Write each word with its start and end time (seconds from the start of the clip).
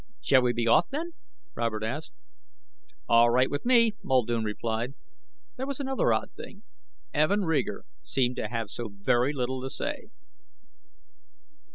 "Shall 0.19 0.41
we 0.41 0.51
be 0.51 0.65
off, 0.65 0.89
then?" 0.89 1.11
Robert 1.53 1.83
asked. 1.83 2.13
"All 3.07 3.29
right 3.29 3.51
with 3.51 3.65
me," 3.67 3.93
Muldoon 4.03 4.43
replied. 4.43 4.95
There 5.57 5.67
was 5.67 5.79
another 5.79 6.11
odd 6.11 6.31
thing. 6.31 6.63
Evin 7.13 7.41
Reeger 7.45 7.83
seemed 8.01 8.37
to 8.37 8.47
have 8.49 8.71
so 8.71 8.89
very 8.91 9.31
little 9.31 9.61
to 9.61 9.69
say. 9.69 10.07